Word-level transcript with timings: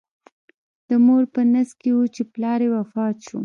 د 0.87 0.89
مور 1.05 1.23
په 1.33 1.41
نس 1.53 1.69
کې 1.81 1.89
و 1.93 1.99
چې 2.15 2.21
پلار 2.33 2.59
یې 2.65 2.69
وفات 2.75 3.15
شو. 3.27 3.39